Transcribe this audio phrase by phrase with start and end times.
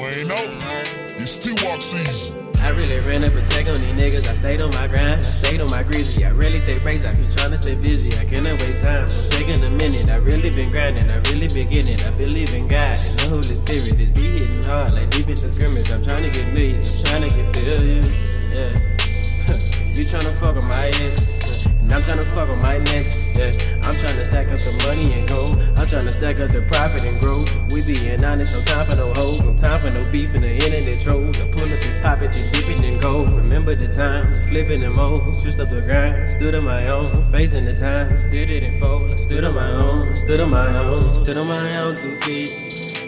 [0.00, 2.46] It's Twalk season.
[2.60, 4.28] I really ran up a check on these niggas.
[4.28, 6.24] I stayed on my grind, I stayed on my greasy.
[6.24, 8.16] I really take breaks, I be trying to stay busy.
[8.16, 10.08] I cannot waste time, I'm taking a minute.
[10.08, 11.98] I really been grinding, I really been getting.
[12.06, 13.98] I believe in God and the Holy Spirit.
[13.98, 15.90] This be hitting hard like defensive scrimmage.
[15.90, 18.54] I'm trying to get millions, I'm trying to get billions.
[18.54, 18.70] Yeah.
[19.98, 21.66] you trying to fuck on my ex.
[21.66, 23.50] And I'm tryna fuck on my next, yeah.
[23.82, 25.42] I'm tryna stack up the money and go.
[25.74, 27.42] I'm tryna stack up the profit and grow.
[27.78, 30.50] We being honest, no time for no hoes, no time for no beef in the
[30.50, 31.38] internet trolls.
[31.38, 33.22] I pull up and pop it, just dip it and go.
[33.22, 37.66] Remember the times, flipping them modes, just up the grind, stood on my own, facing
[37.66, 39.12] the times, did it in fold.
[39.12, 42.50] I stood on my own, stood on my own, stood on my own two feet.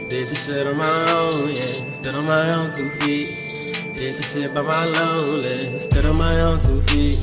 [0.08, 1.90] Did the shit on my own, yeah.
[1.90, 3.26] Stood on my own two feet.
[3.98, 5.80] Did the shit by my lonely.
[5.82, 7.18] Stood on my own two feet.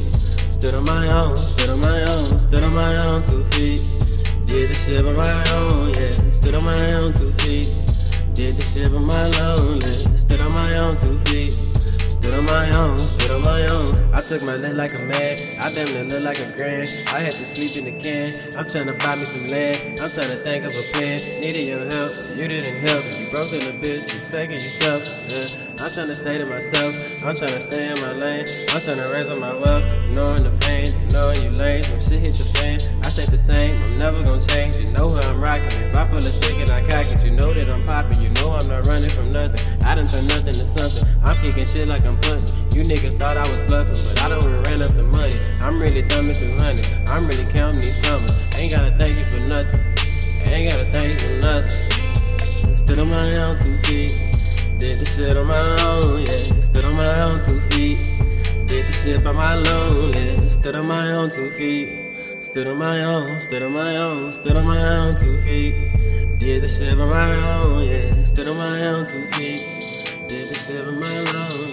[0.51, 3.79] Stood on my own, stood on my own, stood on my own two feet.
[4.47, 5.76] Did the shit by my own,
[6.07, 7.67] Stood on my own two feet.
[8.33, 9.81] Did the shit by my lonely.
[9.81, 11.51] Stood on my own two feet.
[12.27, 14.13] Stood on my own, stood on my own.
[14.13, 15.33] I took my land like a man.
[15.63, 16.83] I damn near look like a grand.
[17.07, 18.27] I had to sleep in the can.
[18.59, 19.95] I'm trying to buy me some land.
[19.95, 21.23] I'm trying to think of a plan.
[21.39, 23.03] Needed your help, you didn't help.
[23.15, 25.07] You broke in the bitch, you faking yourself.
[25.31, 25.71] Yeah.
[25.79, 26.91] I'm trying to stay to myself.
[27.23, 28.45] I'm trying to stay in my lane.
[28.75, 29.87] I'm trying to raise up my wealth.
[30.11, 31.87] Knowing the pain, knowing you lame.
[31.87, 33.71] When shit hit the fan, I stay the same.
[33.87, 34.86] I'm never gonna change.
[36.17, 38.25] If I stick and I cock it, you know that I'm popping.
[38.25, 39.61] You know I'm not running from nothing.
[39.85, 41.05] I done turn nothing to something.
[41.21, 42.57] I'm kicking shit like I'm punting.
[42.73, 45.37] You niggas thought I was bluffing, but I don't ran up the money.
[45.61, 46.81] I'm really thumbing through honey.
[47.05, 48.33] I'm really counting these summers.
[48.57, 49.77] Ain't gotta thank you for nothing.
[50.49, 51.77] Ain't gotta thank you for nothing.
[52.81, 54.17] Stood on my own two feet.
[54.81, 55.53] Did the shit on my
[55.85, 56.65] own, yeah.
[56.65, 58.01] Stood on my own two feet.
[58.65, 60.49] Did the shit by my lonely.
[60.49, 62.06] Stood on my own two feet.
[62.47, 65.75] Stood on my own, stood on my own, stood on my own two feet.
[66.39, 68.23] Did the shit on my own, yeah.
[68.23, 70.15] Stood on my own two feet.
[70.29, 71.66] Did the shit on my own.